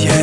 [0.00, 0.21] yeah.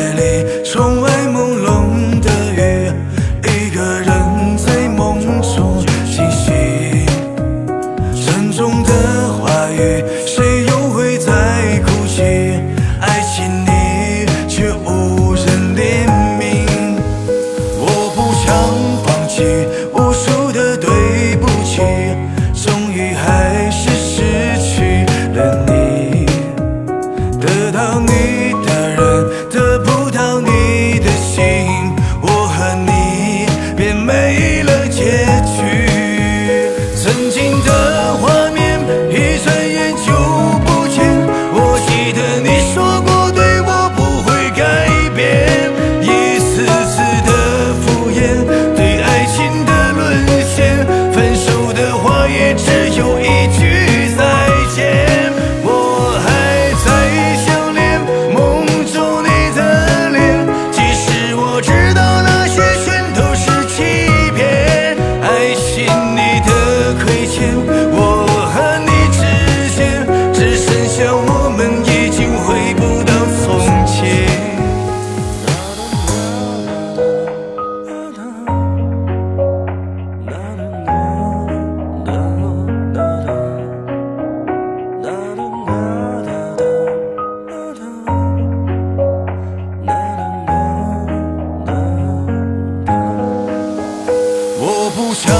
[95.10, 95.34] 不想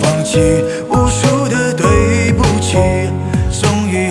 [0.00, 0.38] 放弃，
[0.88, 2.76] 无数的对不起，
[3.60, 4.08] 终于。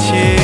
[0.00, 0.39] 切。